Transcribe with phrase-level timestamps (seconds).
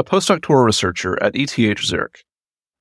[0.00, 2.24] a postdoctoral researcher at ETH Zurich.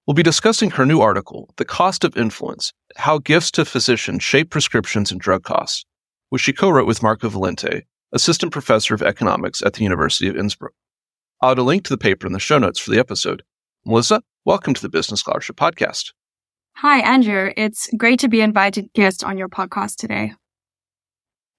[0.07, 4.49] We'll be discussing her new article, The Cost of Influence How Gifts to Physicians Shape
[4.49, 5.83] Prescriptions and Drug Costs,
[6.29, 7.81] which she co wrote with Marica Valente,
[8.13, 10.71] assistant professor of economics at the University of Innsbruck.
[11.41, 13.43] I'll add a link to the paper in the show notes for the episode.
[13.85, 16.13] Melissa, welcome to the Business Scholarship Podcast.
[16.77, 17.51] Hi, Andrew.
[17.57, 20.35] It's great to be invited guest on your podcast today.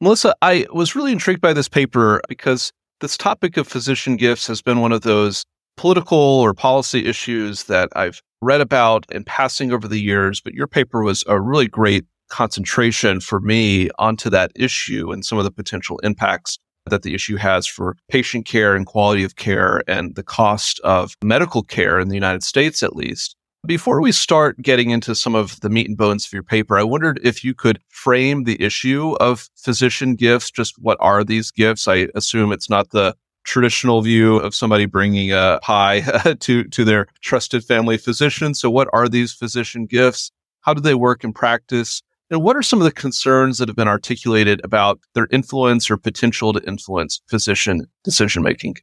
[0.00, 4.62] Melissa, I was really intrigued by this paper because this topic of physician gifts has
[4.62, 5.44] been one of those
[5.76, 10.66] political or policy issues that I've read about in passing over the years, but your
[10.66, 15.50] paper was a really great concentration for me onto that issue and some of the
[15.50, 20.22] potential impacts that the issue has for patient care and quality of care and the
[20.22, 23.36] cost of medical care in the United States, at least.
[23.66, 26.82] Before we start getting into some of the meat and bones of your paper, I
[26.82, 30.50] wondered if you could frame the issue of physician gifts.
[30.50, 31.86] Just what are these gifts?
[31.86, 33.14] I assume it's not the
[33.50, 36.00] traditional view of somebody bringing a pie
[36.40, 38.54] to, to their trusted family physician.
[38.54, 40.30] So what are these physician gifts?
[40.60, 42.02] How do they work in practice?
[42.30, 45.96] And what are some of the concerns that have been articulated about their influence or
[45.96, 48.76] potential to influence physician decision making?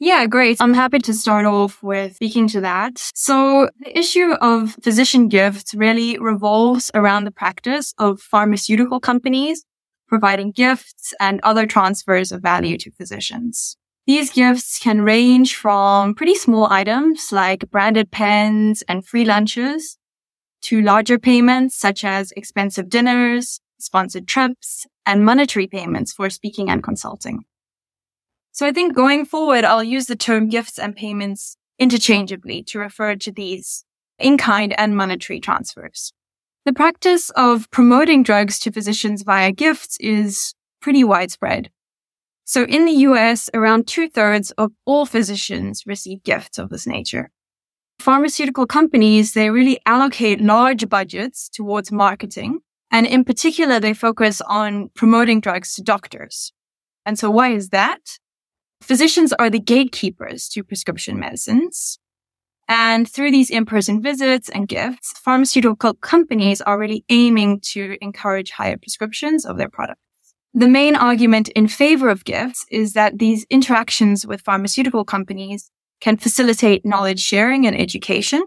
[0.00, 0.56] Yeah, great.
[0.60, 2.98] I'm happy to start off with speaking to that.
[3.14, 9.64] So the issue of physician gifts really revolves around the practice of pharmaceutical companies
[10.06, 13.76] providing gifts and other transfers of value to physicians.
[14.06, 19.98] These gifts can range from pretty small items like branded pens and free lunches
[20.62, 26.82] to larger payments such as expensive dinners, sponsored trips, and monetary payments for speaking and
[26.82, 27.44] consulting.
[28.52, 33.16] So I think going forward, I'll use the term gifts and payments interchangeably to refer
[33.16, 33.84] to these
[34.18, 36.13] in-kind and monetary transfers.
[36.64, 41.70] The practice of promoting drugs to physicians via gifts is pretty widespread.
[42.46, 47.30] So in the US, around two thirds of all physicians receive gifts of this nature.
[47.98, 52.60] Pharmaceutical companies, they really allocate large budgets towards marketing.
[52.90, 56.52] And in particular, they focus on promoting drugs to doctors.
[57.04, 58.18] And so why is that?
[58.80, 61.98] Physicians are the gatekeepers to prescription medicines.
[62.68, 68.78] And through these in-person visits and gifts, pharmaceutical companies are really aiming to encourage higher
[68.78, 70.00] prescriptions of their products.
[70.54, 75.70] The main argument in favor of gifts is that these interactions with pharmaceutical companies
[76.00, 78.44] can facilitate knowledge sharing and education.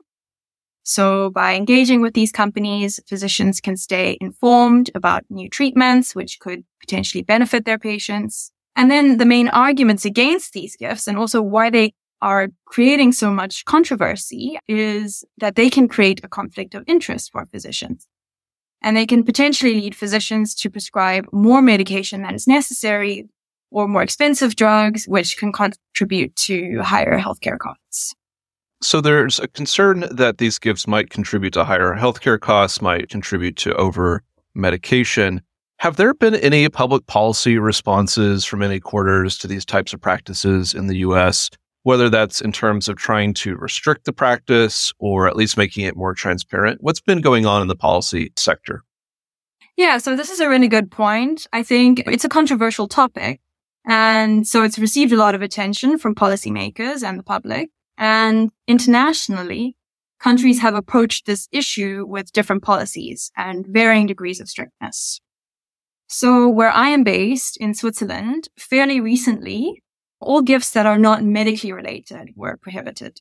[0.84, 6.64] So by engaging with these companies, physicians can stay informed about new treatments, which could
[6.80, 8.52] potentially benefit their patients.
[8.76, 13.32] And then the main arguments against these gifts and also why they are creating so
[13.32, 18.08] much controversy is that they can create a conflict of interest for physicians.
[18.82, 23.28] And they can potentially lead physicians to prescribe more medication than is necessary
[23.72, 28.14] or more expensive drugs, which can contribute to higher healthcare costs.
[28.82, 33.56] So there's a concern that these gifts might contribute to higher healthcare costs, might contribute
[33.58, 34.24] to over
[34.54, 35.42] medication.
[35.80, 40.74] Have there been any public policy responses from any quarters to these types of practices
[40.74, 41.50] in the US,
[41.88, 45.96] whether that's in terms of trying to restrict the practice or at least making it
[45.96, 46.80] more transparent?
[46.82, 48.84] What's been going on in the policy sector?
[49.78, 51.48] Yeah, so this is a really good point.
[51.54, 53.40] I think it's a controversial topic.
[53.88, 57.70] And so it's received a lot of attention from policymakers and the public.
[57.98, 59.78] And internationally,
[60.20, 65.22] countries have approached this issue with different policies and varying degrees of strictness.
[66.08, 69.84] So where I am based in Switzerland, fairly recently,
[70.20, 73.20] all gifts that are not medically related were prohibited.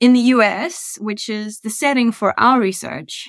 [0.00, 3.28] In the US, which is the setting for our research,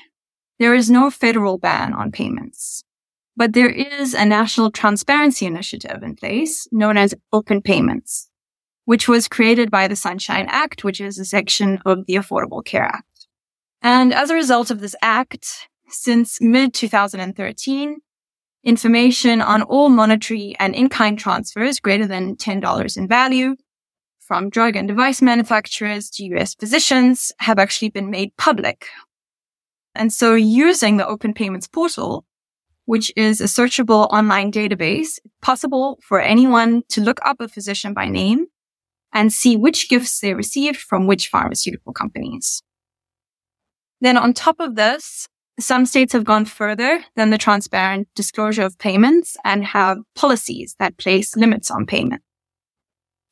[0.60, 2.84] there is no federal ban on payments.
[3.38, 8.30] But there is a national transparency initiative in place known as Open Payments,
[8.86, 12.86] which was created by the Sunshine Act, which is a section of the Affordable Care
[12.86, 13.28] Act.
[13.82, 17.98] And as a result of this act, since mid 2013,
[18.66, 23.56] information on all monetary and in-kind transfers greater than $10 in value
[24.20, 28.88] from drug and device manufacturers to US physicians have actually been made public.
[29.94, 32.26] And so using the Open Payments portal,
[32.86, 37.94] which is a searchable online database, it's possible for anyone to look up a physician
[37.94, 38.48] by name
[39.14, 42.64] and see which gifts they received from which pharmaceutical companies.
[44.02, 45.30] Then on top of this,
[45.60, 50.98] some states have gone further than the transparent disclosure of payments and have policies that
[50.98, 52.22] place limits on payment.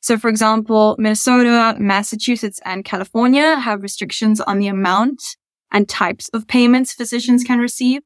[0.00, 5.22] So for example, Minnesota, Massachusetts, and California have restrictions on the amount
[5.70, 8.02] and types of payments physicians can receive.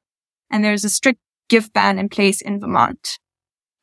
[0.51, 3.19] And there's a strict gift ban in place in Vermont.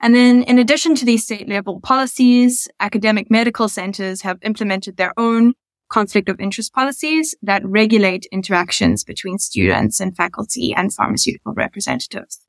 [0.01, 5.13] And then in addition to these state level policies, academic medical centers have implemented their
[5.17, 5.53] own
[5.89, 12.39] conflict of interest policies that regulate interactions between students and faculty and pharmaceutical representatives.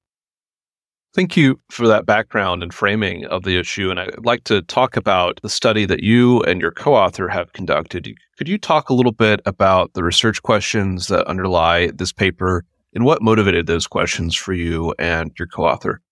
[1.15, 3.91] Thank you for that background and framing of the issue.
[3.91, 7.55] And I'd like to talk about the study that you and your co author have
[7.55, 8.07] conducted.
[8.37, 13.07] Could you talk a little bit about the research questions that underlie this paper and
[13.07, 16.03] what motivated those questions for you and your co author?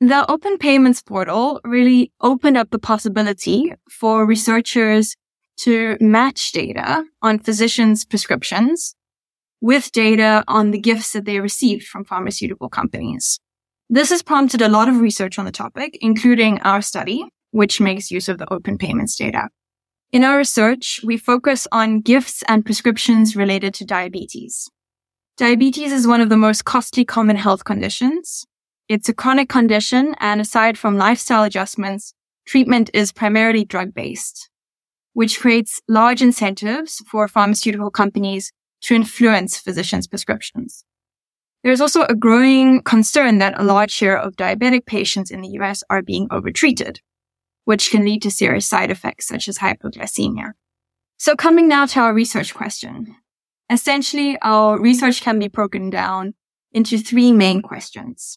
[0.00, 5.16] The Open Payments Portal really opened up the possibility for researchers
[5.58, 8.94] to match data on physicians' prescriptions
[9.60, 13.38] with data on the gifts that they received from pharmaceutical companies.
[13.88, 18.10] This has prompted a lot of research on the topic, including our study, which makes
[18.10, 19.48] use of the open payments data.
[20.12, 24.68] In our research, we focus on gifts and prescriptions related to diabetes.
[25.36, 28.46] Diabetes is one of the most costly common health conditions,
[28.88, 32.14] it's a chronic condition, and aside from lifestyle adjustments,
[32.46, 34.48] treatment is primarily drug based,
[35.16, 38.52] which creates large incentives for pharmaceutical companies
[38.82, 40.84] to influence physicians' prescriptions.
[41.64, 45.82] There's also a growing concern that a large share of diabetic patients in the US
[45.88, 46.98] are being overtreated,
[47.64, 50.50] which can lead to serious side effects such as hypoglycemia.
[51.16, 53.16] So coming now to our research question.
[53.72, 56.34] Essentially, our research can be broken down
[56.72, 58.36] into three main questions.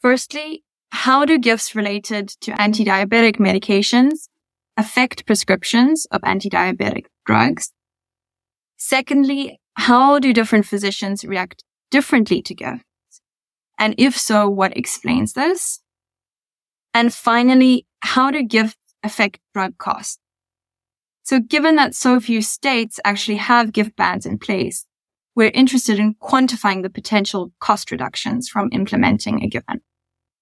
[0.00, 4.28] Firstly, how do gifts related to anti-diabetic medications
[4.76, 7.72] affect prescriptions of anti-diabetic drugs?
[8.76, 12.82] Secondly, how do different physicians react differently to gifts?
[13.78, 15.80] And if so, what explains this?
[16.94, 20.18] And finally, how do gifts affect drug costs?
[21.22, 24.86] So given that so few states actually have gift bans in place,
[25.34, 29.80] we're interested in quantifying the potential cost reductions from implementing a given.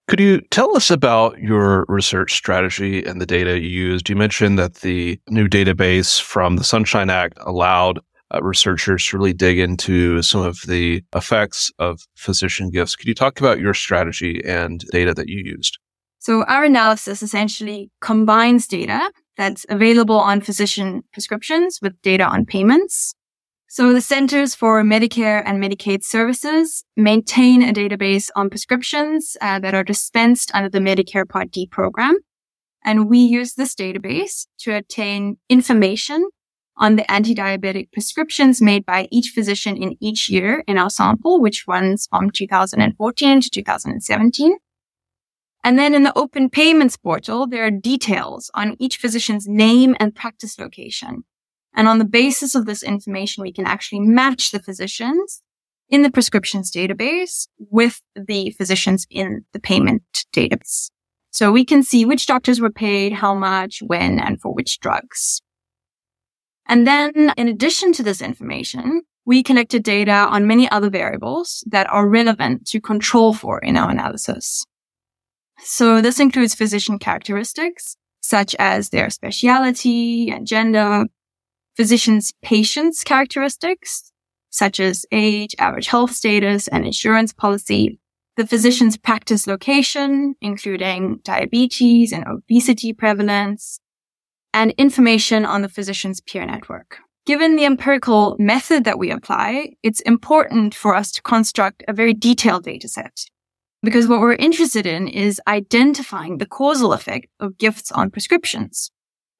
[0.06, 4.10] Could you tell us about your research strategy and the data you used?
[4.10, 8.00] You mentioned that the new database from the Sunshine Act allowed
[8.34, 12.96] uh, researchers to really dig into some of the effects of physician gifts.
[12.96, 15.78] Could you talk about your strategy and data that you used?
[16.18, 23.14] So our analysis essentially combines data that's available on physician prescriptions with data on payments.
[23.74, 29.74] So the Centers for Medicare and Medicaid Services maintain a database on prescriptions uh, that
[29.74, 32.18] are dispensed under the Medicare Part D program.
[32.84, 36.28] And we use this database to obtain information
[36.76, 41.66] on the anti-diabetic prescriptions made by each physician in each year in our sample, which
[41.66, 44.56] runs from 2014 to 2017.
[45.64, 50.14] And then in the open payments portal, there are details on each physician's name and
[50.14, 51.24] practice location
[51.74, 55.42] and on the basis of this information, we can actually match the physicians
[55.88, 60.90] in the prescriptions database with the physicians in the payment database.
[61.30, 65.42] So we can see which doctors were paid, how much, when, and for which drugs.
[66.66, 71.90] And then in addition to this information, we collected data on many other variables that
[71.90, 74.64] are relevant to control for in our analysis.
[75.58, 81.06] So this includes physician characteristics, such as their specialty and gender,
[81.76, 84.12] physicians' patients' characteristics,
[84.50, 87.98] such as age, average health status, and insurance policy,
[88.36, 93.80] the physician's practice location, including diabetes and obesity prevalence,
[94.52, 96.98] and information on the physician's peer network.
[97.26, 102.12] Given the empirical method that we apply, it's important for us to construct a very
[102.12, 103.24] detailed data set.
[103.82, 108.90] Because what we're interested in is identifying the causal effect of gifts on prescriptions.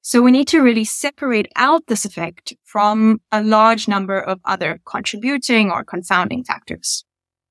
[0.07, 4.79] So we need to really separate out this effect from a large number of other
[4.85, 7.03] contributing or confounding factors.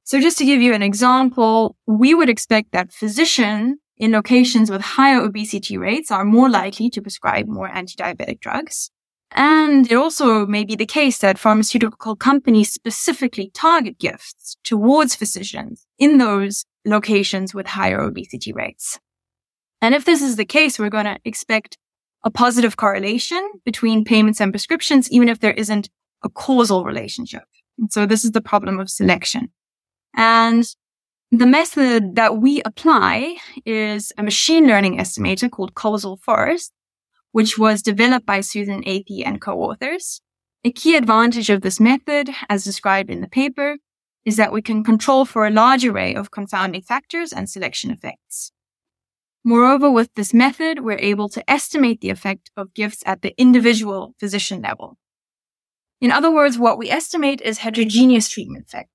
[0.04, 4.82] So just to give you an example, we would expect that physicians in locations with
[4.82, 8.92] higher obesity rates are more likely to prescribe more anti-diabetic drugs.
[9.32, 15.88] And it also may be the case that pharmaceutical companies specifically target gifts towards physicians
[15.98, 19.00] in those locations with higher obesity rates.
[19.82, 21.78] And if this is the case, we're going to expect
[22.24, 25.88] a positive correlation between payments and prescriptions, even if there isn't
[26.24, 27.44] a causal relationship.
[27.78, 29.50] And so this is the problem of selection.
[30.16, 30.64] And
[31.30, 36.72] the method that we apply is a machine learning estimator called Causal Forest
[37.34, 40.20] which was developed by Susan Athey and co-authors.
[40.62, 43.78] A key advantage of this method, as described in the paper,
[44.24, 48.52] is that we can control for a large array of confounding factors and selection effects.
[49.44, 54.14] Moreover, with this method, we're able to estimate the effect of gifts at the individual
[54.18, 54.96] physician level.
[56.00, 58.88] In other words, what we estimate is heterogeneous treatment effect,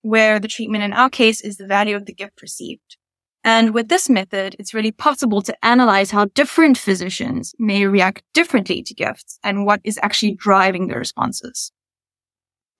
[0.00, 2.96] where the treatment in our case is the value of the gift received.
[3.44, 8.82] And with this method, it's really possible to analyze how different physicians may react differently
[8.82, 11.72] to gifts and what is actually driving their responses.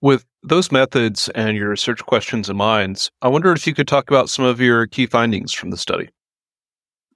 [0.01, 4.09] With those methods and your research questions in mind, I wonder if you could talk
[4.09, 6.09] about some of your key findings from the study.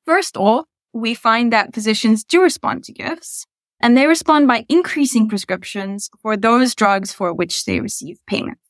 [0.05, 3.45] First off, we find that physicians do respond to gifts,
[3.79, 8.61] and they respond by increasing prescriptions for those drugs for which they receive payments.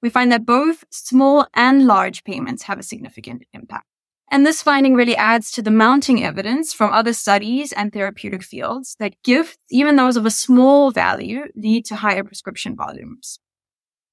[0.00, 3.86] We find that both small and large payments have a significant impact.
[4.30, 8.96] And this finding really adds to the mounting evidence from other studies and therapeutic fields
[8.98, 13.38] that gifts, even those of a small value, lead to higher prescription volumes.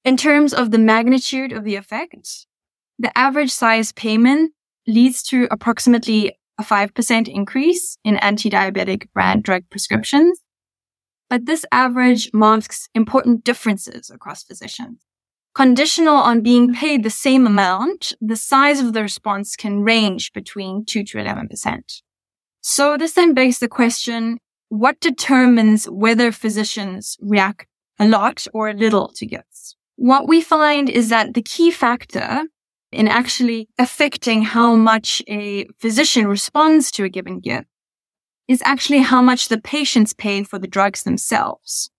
[0.04, 2.46] In terms of the magnitude of the effect,
[2.98, 4.52] the average size payment
[4.86, 10.40] leads to approximately a 5% increase in anti-diabetic brand drug prescriptions.
[11.28, 14.98] But this average masks important differences across physicians.
[15.54, 20.84] Conditional on being paid the same amount, the size of the response can range between
[20.84, 22.02] 2 to 11%.
[22.60, 27.66] So this then begs the question, what determines whether physicians react
[27.98, 29.76] a lot or a little to gifts?
[29.96, 32.44] What we find is that the key factor
[32.92, 37.66] in actually affecting how much a physician responds to a given gift
[38.48, 41.90] is actually how much the patients pay for the drugs themselves.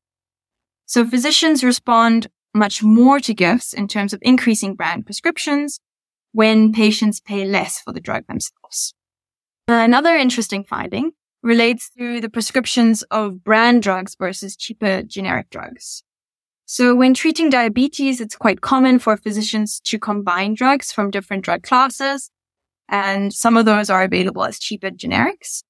[0.85, 5.79] So physicians respond much more to gifts in terms of increasing brand prescriptions
[6.33, 8.93] when patients pay less for the drug themselves.
[9.67, 16.03] Another interesting finding relates to the prescriptions of brand drugs versus cheaper generic drugs.
[16.73, 21.63] So when treating diabetes, it's quite common for physicians to combine drugs from different drug
[21.63, 22.31] classes.
[22.87, 25.63] And some of those are available as cheaper generics.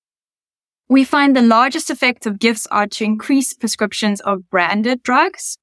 [0.89, 5.58] We find the largest effects of gifts are to increase prescriptions of branded drugs.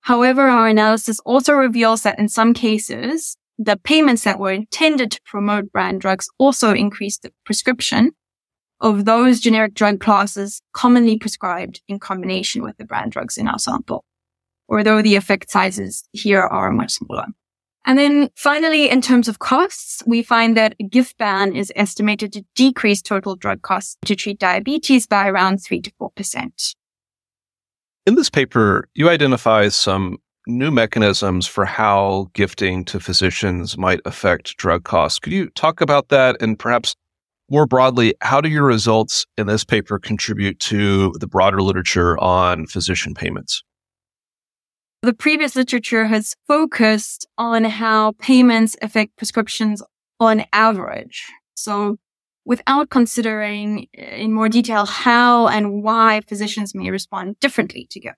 [0.00, 5.20] However, our analysis also reveals that in some cases, the payments that were intended to
[5.24, 8.10] promote brand drugs also increased the prescription
[8.80, 13.60] of those generic drug classes commonly prescribed in combination with the brand drugs in our
[13.60, 14.04] sample
[14.70, 17.26] although the effect sizes here are much smaller.
[17.86, 22.32] And then finally, in terms of costs, we find that a gift ban is estimated
[22.34, 26.74] to decrease total drug costs to treat diabetes by around 3 to 4%.
[28.06, 34.56] In this paper, you identify some new mechanisms for how gifting to physicians might affect
[34.56, 35.18] drug costs.
[35.18, 36.94] Could you talk about that and perhaps
[37.50, 42.66] more broadly, how do your results in this paper contribute to the broader literature on
[42.66, 43.64] physician payments?
[45.02, 49.82] The previous literature has focused on how payments affect prescriptions
[50.18, 51.26] on average.
[51.54, 51.96] So
[52.44, 58.16] without considering in more detail how and why physicians may respond differently to GIFT.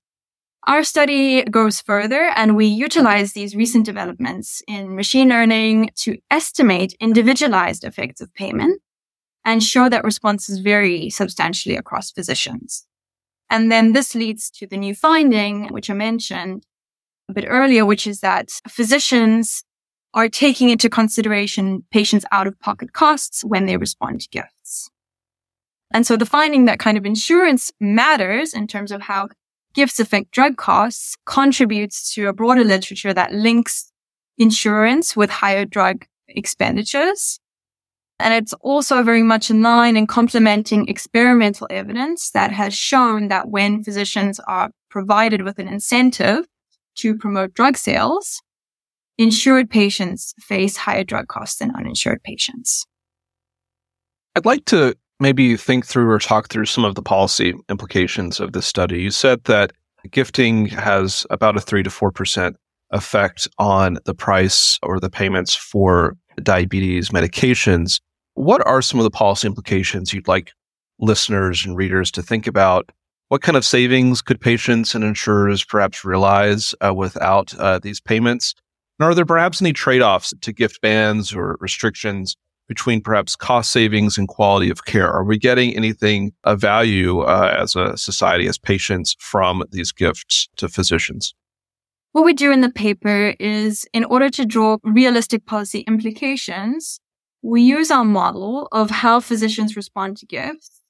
[0.67, 6.97] Our study goes further and we utilize these recent developments in machine learning to estimate
[6.99, 8.81] individualized effects of payment
[9.45, 12.87] and show that responses vary substantially across physicians.
[13.51, 16.65] And then this leads to the new finding, which I mentioned,
[17.33, 19.63] bit earlier, which is that physicians
[20.15, 24.91] are taking into consideration patients' out of pocket costs when they respond to gifts.
[25.93, 29.29] And so the finding that kind of insurance matters in terms of how
[29.75, 33.91] gifts affect drug costs contributes to a broader literature that links
[34.39, 37.39] insurance with higher drug expenditures.
[38.19, 43.49] And it's also very much in line and complementing experimental evidence that has shown that
[43.49, 46.47] when physicians are provided with an incentive
[46.97, 48.43] to promote drug sales,
[49.19, 52.87] insured patients face higher drug costs than uninsured patients.
[54.35, 58.53] I'd like to maybe think through or talk through some of the policy implications of
[58.53, 59.03] this study.
[59.03, 59.73] You said that
[60.11, 62.55] gifting has about a 3 to 4%
[62.91, 68.01] effect on the price or the payments for diabetes medications.
[68.35, 70.53] What are some of the policy implications you'd like
[70.99, 72.91] listeners and readers to think about
[73.33, 78.55] what kind of savings could patients and insurers perhaps realize uh, without uh, these payments?
[78.99, 82.37] And are there perhaps any trade offs to gift bans or restrictions
[82.69, 85.11] between perhaps cost savings and quality of care?
[85.11, 90.51] Are we getting anything of value uh, as a society, as patients, from these gifts
[90.57, 91.35] to physicians?
[92.11, 97.01] What we do in the paper is in order to draw realistic policy implications,
[97.41, 100.82] we use our model of how physicians respond to gifts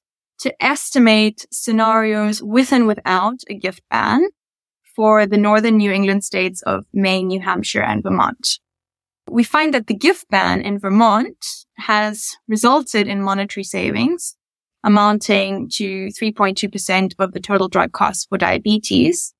[0.43, 4.27] to estimate scenarios with and without a gift ban
[4.93, 8.59] for the northern New England states of Maine, New Hampshire, and Vermont.
[9.29, 11.37] We find that the gift ban in Vermont
[11.77, 14.35] has resulted in monetary savings
[14.83, 19.33] amounting to 3.2% of the total drug costs for diabetes.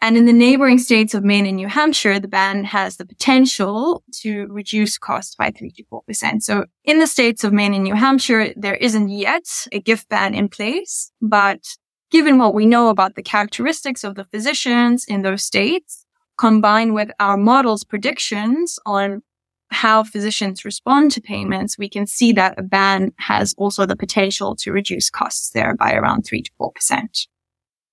[0.00, 4.02] And in the neighboring states of Maine and New Hampshire, the ban has the potential
[4.20, 6.42] to reduce costs by 3 to 4%.
[6.42, 10.34] So in the states of Maine and New Hampshire, there isn't yet a gift ban
[10.34, 11.76] in place, but
[12.10, 16.04] given what we know about the characteristics of the physicians in those states,
[16.36, 19.22] combined with our model's predictions on
[19.70, 24.54] how physicians respond to payments, we can see that a ban has also the potential
[24.56, 27.26] to reduce costs there by around 3 to 4%.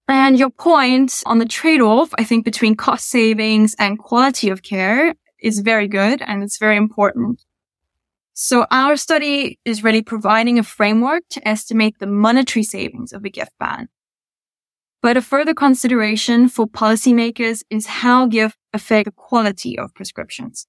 [0.08, 5.16] And your point on the trade-off, I think between cost savings and quality of care
[5.40, 7.44] is very good and it's very important.
[8.34, 13.30] So our study is really providing a framework to estimate the monetary savings of a
[13.30, 13.88] gift ban.
[15.02, 20.66] But a further consideration for policymakers is how gift affect the quality of prescriptions.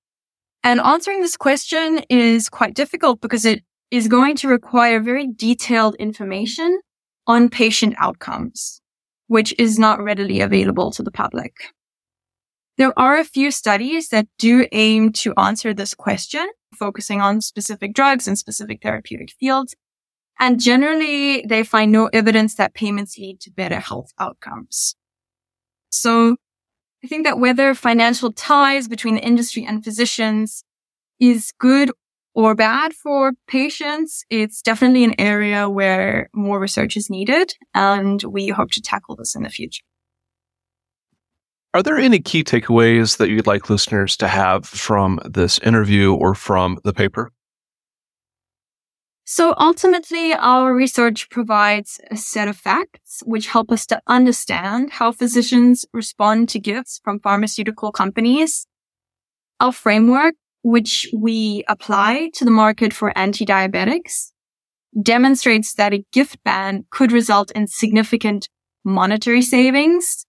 [0.62, 5.95] And answering this question is quite difficult because it is going to require very detailed
[5.97, 6.81] information
[7.27, 8.82] on patient outcomes,
[9.33, 11.55] which is not readily available to the public.
[12.77, 16.47] There are a few studies that do aim to answer this question,
[16.79, 19.75] focusing on specific drugs and specific therapeutic fields.
[20.39, 24.97] And generally, they find no evidence that payments lead to better health outcomes.
[25.91, 26.37] So
[27.03, 30.62] I think that whether financial ties between the industry and physicians
[31.19, 31.91] is good
[32.35, 37.55] or bad for patients, it's definitely an area where more research is needed.
[37.75, 39.83] And we hope to tackle this in the future.
[41.75, 46.35] Are there any key takeaways that you'd like listeners to have from this interview or
[46.35, 47.33] from the paper?
[49.25, 55.13] So ultimately, our research provides a set of facts which help us to understand how
[55.13, 58.67] physicians respond to gifts from pharmaceutical companies.
[59.61, 64.33] Our framework, which we apply to the market for anti-diabetics,
[65.01, 68.49] demonstrates that a gift ban could result in significant
[68.85, 70.27] monetary savings,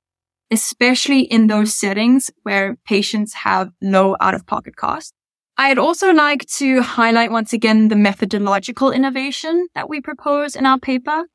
[0.52, 5.13] especially in those settings where patients have low out-of-pocket costs.
[5.58, 10.80] I'd also like to highlight once again the methodological innovation that we propose in our
[10.80, 11.26] paper.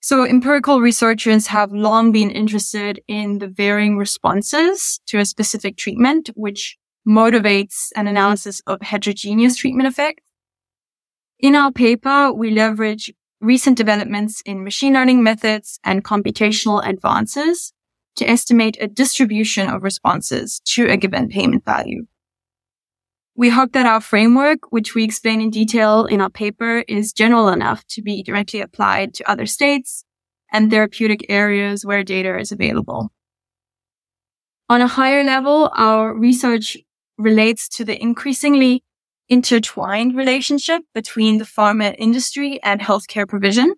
[0.00, 6.30] So empirical researchers have long been interested in the varying responses to a specific treatment,
[6.34, 8.08] which motivates an mm-hmm.
[8.08, 10.22] analysis of heterogeneous treatment effects.
[11.38, 17.72] In our paper, we leverage recent developments in machine learning methods and computational advances
[18.16, 22.06] to estimate a distribution of responses to a given payment value.
[23.36, 27.48] We hope that our framework, which we explain in detail in our paper, is general
[27.48, 30.04] enough to be directly applied to other states
[30.52, 33.10] and therapeutic areas where data is available.
[34.68, 36.76] On a higher level, our research
[37.18, 38.82] relates to the increasingly
[39.28, 43.74] intertwined relationship between the pharma industry and healthcare provision.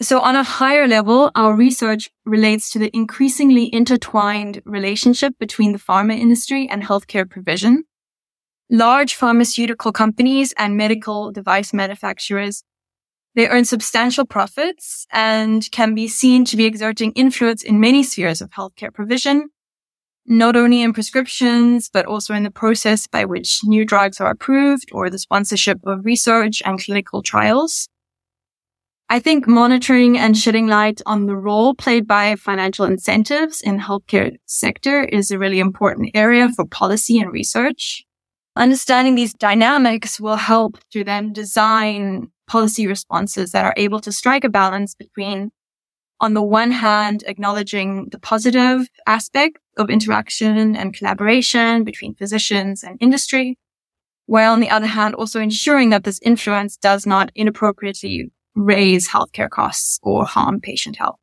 [0.00, 5.78] So on a higher level, our research relates to the increasingly intertwined relationship between the
[5.78, 7.84] pharma industry and healthcare provision
[8.72, 12.64] large pharmaceutical companies and medical device manufacturers,
[13.34, 18.40] they earn substantial profits and can be seen to be exerting influence in many spheres
[18.40, 19.50] of healthcare provision,
[20.26, 24.88] not only in prescriptions, but also in the process by which new drugs are approved
[24.92, 27.88] or the sponsorship of research and clinical trials.
[29.08, 34.36] I think monitoring and shedding light on the role played by financial incentives in healthcare
[34.46, 38.04] sector is a really important area for policy and research.
[38.56, 44.44] Understanding these dynamics will help to then design policy responses that are able to strike
[44.44, 45.50] a balance between,
[46.22, 52.96] on the one hand, acknowledging the positive aspect of interaction and collaboration between physicians and
[53.00, 53.58] industry,
[54.26, 59.50] while on the other hand, also ensuring that this influence does not inappropriately raise healthcare
[59.50, 61.18] costs or harm patient health.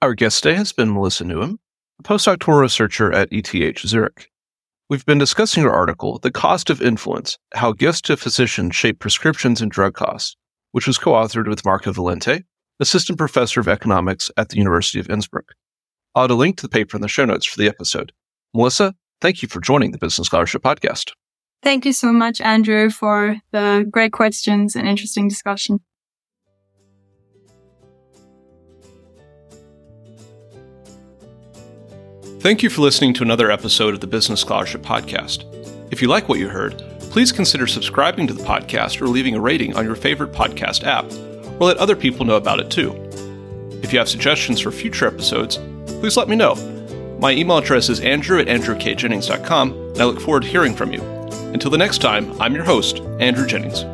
[0.00, 1.58] Our guest today has been Melissa Newham,
[1.98, 4.30] a postdoctoral researcher at ETH Zurich.
[4.88, 9.60] We've been discussing her article, The Cost of Influence How Gifts to Physicians Shape Prescriptions
[9.60, 10.36] and Drug Costs,
[10.70, 12.44] which was co authored with Marica Valente,
[12.80, 15.54] Assistant Professor of Economics at the University of Innsbruck.
[16.14, 18.12] I'll add a link to the paper in the show notes for the episode.
[18.52, 21.12] Melissa, thank you for joining the Business Scholarship Podcast.
[21.62, 25.80] Thank you so much, Andrew, for the great questions and interesting discussion.
[32.40, 35.50] Thank you for listening to another episode of the Business Scholarship Podcast.
[35.90, 39.40] If you like what you heard, please consider subscribing to the podcast or leaving a
[39.40, 41.06] rating on your favorite podcast app,
[41.60, 42.92] or let other people know about it too.
[43.82, 46.54] If you have suggestions for future episodes, please let me know.
[47.20, 51.02] My email address is andrew at andrewkjennings.com, and I look forward to hearing from you.
[51.52, 53.84] Until the next time, I'm your host, Andrew Jennings.